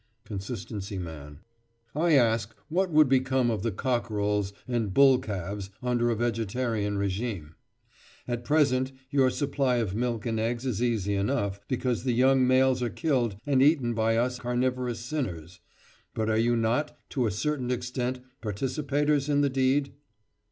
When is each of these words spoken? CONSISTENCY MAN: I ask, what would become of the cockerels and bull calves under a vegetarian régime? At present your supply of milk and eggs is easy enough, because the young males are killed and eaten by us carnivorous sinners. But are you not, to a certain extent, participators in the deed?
CONSISTENCY 0.25 0.97
MAN: 0.97 1.41
I 1.95 2.13
ask, 2.13 2.55
what 2.69 2.89
would 2.89 3.07
become 3.07 3.51
of 3.51 3.61
the 3.61 3.69
cockerels 3.71 4.51
and 4.67 4.91
bull 4.95 5.19
calves 5.19 5.69
under 5.83 6.09
a 6.09 6.15
vegetarian 6.15 6.97
régime? 6.97 7.53
At 8.27 8.43
present 8.43 8.93
your 9.11 9.29
supply 9.29 9.75
of 9.75 9.93
milk 9.93 10.25
and 10.25 10.39
eggs 10.39 10.65
is 10.65 10.81
easy 10.81 11.13
enough, 11.13 11.61
because 11.67 12.03
the 12.03 12.13
young 12.13 12.47
males 12.47 12.81
are 12.81 12.89
killed 12.89 13.35
and 13.45 13.61
eaten 13.61 13.93
by 13.93 14.17
us 14.17 14.39
carnivorous 14.39 15.01
sinners. 15.01 15.59
But 16.15 16.31
are 16.31 16.35
you 16.35 16.55
not, 16.55 16.97
to 17.11 17.27
a 17.27 17.31
certain 17.31 17.69
extent, 17.69 18.21
participators 18.41 19.29
in 19.29 19.41
the 19.41 19.51
deed? 19.51 19.93